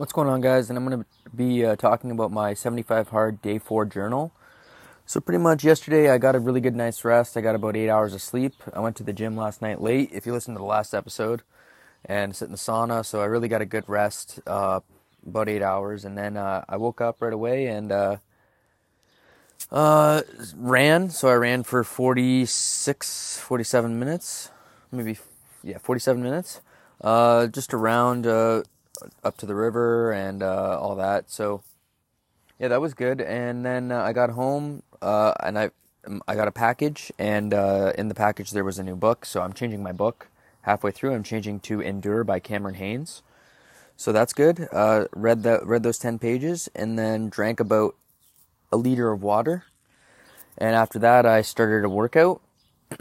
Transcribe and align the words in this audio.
What's 0.00 0.14
going 0.14 0.28
on, 0.28 0.40
guys? 0.40 0.70
And 0.70 0.78
I'm 0.78 0.86
going 0.86 1.04
to 1.04 1.30
be 1.36 1.62
uh, 1.62 1.76
talking 1.76 2.10
about 2.10 2.32
my 2.32 2.54
75 2.54 3.10
hard 3.10 3.42
day 3.42 3.58
four 3.58 3.84
journal. 3.84 4.32
So, 5.04 5.20
pretty 5.20 5.36
much 5.36 5.62
yesterday, 5.62 6.08
I 6.08 6.16
got 6.16 6.34
a 6.34 6.38
really 6.38 6.62
good 6.62 6.74
night's 6.74 7.04
rest. 7.04 7.36
I 7.36 7.42
got 7.42 7.54
about 7.54 7.76
eight 7.76 7.90
hours 7.90 8.14
of 8.14 8.22
sleep. 8.22 8.54
I 8.72 8.80
went 8.80 8.96
to 8.96 9.02
the 9.02 9.12
gym 9.12 9.36
last 9.36 9.60
night 9.60 9.82
late, 9.82 10.08
if 10.10 10.24
you 10.24 10.32
listen 10.32 10.54
to 10.54 10.58
the 10.58 10.64
last 10.64 10.94
episode, 10.94 11.42
and 12.02 12.34
sit 12.34 12.46
in 12.46 12.52
the 12.52 12.56
sauna. 12.56 13.04
So, 13.04 13.20
I 13.20 13.26
really 13.26 13.46
got 13.46 13.60
a 13.60 13.66
good 13.66 13.86
rest, 13.86 14.40
uh, 14.46 14.80
about 15.26 15.50
eight 15.50 15.60
hours. 15.60 16.06
And 16.06 16.16
then 16.16 16.38
uh, 16.38 16.64
I 16.66 16.78
woke 16.78 17.02
up 17.02 17.20
right 17.20 17.34
away 17.34 17.66
and 17.66 17.92
uh, 17.92 18.16
uh, 19.70 20.22
ran. 20.56 21.10
So, 21.10 21.28
I 21.28 21.34
ran 21.34 21.62
for 21.62 21.84
46, 21.84 23.36
47 23.36 23.98
minutes, 23.98 24.50
maybe, 24.90 25.18
yeah, 25.62 25.76
47 25.76 26.22
minutes. 26.22 26.62
Uh, 27.02 27.48
just 27.48 27.74
around 27.74 28.26
up 29.22 29.36
to 29.38 29.46
the 29.46 29.54
river 29.54 30.12
and 30.12 30.42
uh, 30.42 30.78
all 30.80 30.94
that. 30.96 31.30
So 31.30 31.62
yeah, 32.58 32.68
that 32.68 32.80
was 32.80 32.94
good. 32.94 33.20
And 33.20 33.64
then 33.64 33.92
uh, 33.92 34.02
I 34.02 34.12
got 34.12 34.30
home 34.30 34.82
uh, 35.00 35.32
and 35.42 35.58
I 35.58 35.70
um, 36.06 36.22
I 36.26 36.34
got 36.34 36.48
a 36.48 36.52
package, 36.52 37.12
and 37.18 37.52
uh, 37.52 37.92
in 37.98 38.08
the 38.08 38.14
package 38.14 38.52
there 38.52 38.64
was 38.64 38.78
a 38.78 38.82
new 38.82 38.96
book. 38.96 39.24
So 39.24 39.42
I'm 39.42 39.52
changing 39.52 39.82
my 39.82 39.92
book 39.92 40.28
halfway 40.62 40.90
through. 40.90 41.14
I'm 41.14 41.22
changing 41.22 41.60
to 41.60 41.80
Endure 41.80 42.24
by 42.24 42.40
Cameron 42.40 42.76
Hanes. 42.76 43.22
So 43.96 44.12
that's 44.12 44.32
good. 44.32 44.66
Uh, 44.72 45.06
read 45.12 45.42
the 45.42 45.60
read 45.62 45.82
those 45.82 45.98
ten 45.98 46.18
pages, 46.18 46.68
and 46.74 46.98
then 46.98 47.28
drank 47.28 47.60
about 47.60 47.96
a 48.72 48.76
liter 48.76 49.10
of 49.10 49.22
water. 49.22 49.64
And 50.56 50.74
after 50.74 50.98
that, 50.98 51.26
I 51.26 51.42
started 51.42 51.84
a 51.84 51.88
workout. 51.88 52.40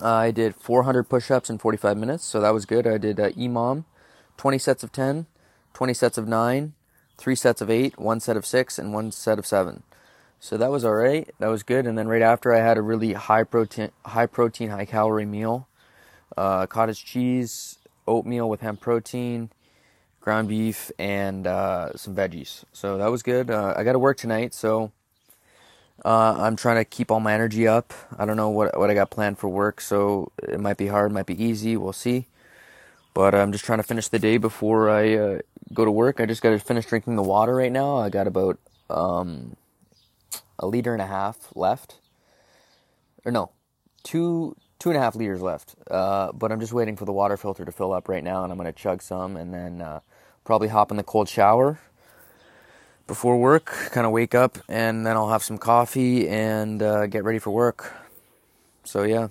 I 0.00 0.30
did 0.30 0.54
400 0.54 1.08
push-ups 1.08 1.50
in 1.50 1.58
45 1.58 1.96
minutes, 1.96 2.24
so 2.24 2.40
that 2.40 2.54
was 2.54 2.64
good. 2.64 2.86
I 2.86 2.98
did 2.98 3.18
uh, 3.18 3.30
EMOM 3.30 3.84
20 4.38 4.58
sets 4.58 4.82
of 4.82 4.92
10, 4.92 5.26
20 5.74 5.94
sets 5.94 6.16
of 6.16 6.26
9, 6.26 6.72
3 7.18 7.34
sets 7.34 7.60
of 7.60 7.68
8, 7.68 7.98
1 7.98 8.20
set 8.20 8.36
of 8.36 8.46
6, 8.46 8.78
and 8.78 8.94
1 8.94 9.12
set 9.12 9.38
of 9.38 9.46
7. 9.46 9.82
So 10.40 10.56
that 10.56 10.70
was 10.70 10.84
alright. 10.84 11.30
That 11.40 11.48
was 11.48 11.62
good. 11.62 11.86
And 11.86 11.98
then 11.98 12.08
right 12.08 12.22
after, 12.22 12.54
I 12.54 12.60
had 12.60 12.78
a 12.78 12.82
really 12.82 13.12
high 13.12 13.44
protein, 13.44 13.90
high 14.06 14.26
protein, 14.26 14.70
high 14.70 14.86
calorie 14.86 15.26
meal. 15.26 15.68
Uh, 16.36 16.66
cottage 16.66 17.04
cheese, 17.04 17.78
oatmeal 18.06 18.48
with 18.48 18.60
hemp 18.60 18.80
protein, 18.80 19.50
ground 20.20 20.48
beef, 20.48 20.92
and 20.98 21.46
uh, 21.46 21.96
some 21.96 22.14
veggies. 22.14 22.64
So 22.72 22.98
that 22.98 23.10
was 23.10 23.22
good. 23.24 23.50
Uh, 23.50 23.74
I 23.76 23.82
got 23.82 23.92
to 23.92 23.98
work 23.98 24.18
tonight, 24.18 24.54
so 24.54 24.92
uh, 26.04 26.36
I'm 26.38 26.54
trying 26.54 26.76
to 26.76 26.84
keep 26.84 27.10
all 27.10 27.18
my 27.18 27.34
energy 27.34 27.66
up. 27.66 27.92
I 28.16 28.24
don't 28.24 28.36
know 28.36 28.50
what 28.50 28.78
what 28.78 28.90
I 28.90 28.94
got 28.94 29.10
planned 29.10 29.38
for 29.38 29.48
work, 29.48 29.80
so 29.80 30.30
it 30.40 30.60
might 30.60 30.76
be 30.76 30.86
hard, 30.86 31.10
might 31.10 31.26
be 31.26 31.42
easy. 31.42 31.76
We'll 31.76 31.92
see. 31.92 32.26
But 33.18 33.34
I'm 33.34 33.50
just 33.50 33.64
trying 33.64 33.80
to 33.80 33.82
finish 33.82 34.06
the 34.06 34.20
day 34.20 34.36
before 34.36 34.88
I 34.88 35.16
uh, 35.16 35.38
go 35.74 35.84
to 35.84 35.90
work. 35.90 36.20
I 36.20 36.26
just 36.26 36.40
got 36.40 36.50
to 36.50 36.58
finish 36.60 36.86
drinking 36.86 37.16
the 37.16 37.22
water 37.24 37.52
right 37.52 37.72
now. 37.72 37.96
I 37.96 38.10
got 38.10 38.28
about 38.28 38.60
um, 38.88 39.56
a 40.56 40.68
liter 40.68 40.92
and 40.92 41.02
a 41.02 41.06
half 41.06 41.48
left, 41.56 41.98
or 43.24 43.32
no, 43.32 43.50
two 44.04 44.54
two 44.78 44.90
and 44.90 44.96
a 44.96 45.00
half 45.00 45.16
liters 45.16 45.42
left. 45.42 45.74
Uh, 45.90 46.30
but 46.30 46.52
I'm 46.52 46.60
just 46.60 46.72
waiting 46.72 46.94
for 46.94 47.06
the 47.06 47.12
water 47.12 47.36
filter 47.36 47.64
to 47.64 47.72
fill 47.72 47.92
up 47.92 48.08
right 48.08 48.22
now, 48.22 48.44
and 48.44 48.52
I'm 48.52 48.56
gonna 48.56 48.72
chug 48.72 49.02
some, 49.02 49.36
and 49.36 49.52
then 49.52 49.82
uh, 49.82 49.98
probably 50.44 50.68
hop 50.68 50.92
in 50.92 50.96
the 50.96 51.02
cold 51.02 51.28
shower 51.28 51.80
before 53.08 53.36
work. 53.36 53.64
Kind 53.90 54.06
of 54.06 54.12
wake 54.12 54.36
up, 54.36 54.58
and 54.68 55.04
then 55.04 55.16
I'll 55.16 55.30
have 55.30 55.42
some 55.42 55.58
coffee 55.58 56.28
and 56.28 56.80
uh, 56.80 57.08
get 57.08 57.24
ready 57.24 57.40
for 57.40 57.50
work. 57.50 57.92
So 58.84 59.02
yeah. 59.02 59.26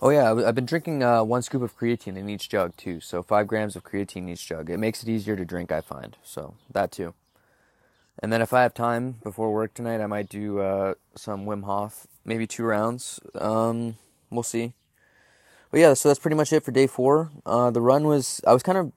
Oh 0.00 0.10
yeah, 0.10 0.32
I've 0.32 0.54
been 0.54 0.66
drinking 0.66 1.02
uh, 1.02 1.24
one 1.24 1.42
scoop 1.42 1.60
of 1.62 1.76
creatine 1.76 2.16
in 2.16 2.28
each 2.28 2.48
jug 2.48 2.76
too. 2.76 3.00
So 3.00 3.22
five 3.22 3.48
grams 3.48 3.74
of 3.74 3.82
creatine 3.82 4.18
in 4.18 4.28
each 4.28 4.46
jug. 4.46 4.70
It 4.70 4.78
makes 4.78 5.02
it 5.02 5.08
easier 5.08 5.34
to 5.34 5.44
drink, 5.44 5.72
I 5.72 5.80
find. 5.80 6.16
So 6.22 6.54
that 6.70 6.92
too. 6.92 7.14
And 8.20 8.32
then 8.32 8.40
if 8.40 8.52
I 8.52 8.62
have 8.62 8.74
time 8.74 9.16
before 9.24 9.52
work 9.52 9.74
tonight, 9.74 10.00
I 10.00 10.06
might 10.06 10.28
do 10.28 10.60
uh, 10.60 10.94
some 11.16 11.46
Wim 11.46 11.64
Hof, 11.64 12.06
maybe 12.24 12.46
two 12.46 12.64
rounds. 12.64 13.18
Um, 13.34 13.96
we'll 14.30 14.44
see. 14.44 14.72
But 15.70 15.80
yeah, 15.80 15.94
so 15.94 16.08
that's 16.08 16.20
pretty 16.20 16.36
much 16.36 16.52
it 16.52 16.64
for 16.64 16.70
day 16.70 16.86
four. 16.86 17.30
Uh, 17.44 17.70
the 17.70 17.80
run 17.80 18.04
was 18.04 18.40
I 18.46 18.52
was 18.52 18.62
kind 18.62 18.78
of 18.78 18.92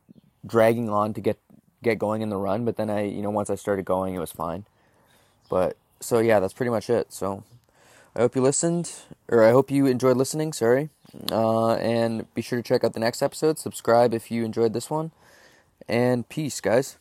dragging 0.46 0.90
on 0.90 1.14
to 1.16 1.22
get 1.22 1.40
get 1.82 1.98
going 1.98 2.22
in 2.22 2.30
the 2.30 2.38
run, 2.38 2.64
but 2.64 2.78
then 2.78 2.92
I, 2.92 3.06
you 3.06 3.24
know, 3.24 3.32
once 3.32 3.50
I 3.50 3.56
started 3.56 3.86
going, 3.86 4.14
it 4.14 4.20
was 4.20 4.32
fine. 4.32 4.66
But 5.50 5.78
so 6.00 6.20
yeah, 6.20 6.40
that's 6.40 6.54
pretty 6.54 6.70
much 6.70 6.90
it. 6.90 7.12
So 7.12 7.44
I 8.16 8.20
hope 8.20 8.36
you 8.36 8.42
listened, 8.42 8.92
or 9.30 9.44
I 9.44 9.52
hope 9.52 9.72
you 9.72 9.86
enjoyed 9.86 10.18
listening, 10.18 10.52
sorry. 10.54 10.90
Uh, 11.32 11.76
and 11.76 12.32
be 12.34 12.42
sure 12.42 12.60
to 12.60 12.64
check 12.64 12.84
out 12.84 12.94
the 12.94 13.00
next 13.00 13.22
episode. 13.22 13.58
Subscribe 13.58 14.14
if 14.14 14.30
you 14.30 14.44
enjoyed 14.44 14.74
this 14.74 14.90
one. 14.90 15.12
And 15.88 16.28
peace, 16.28 16.60
guys. 16.60 16.98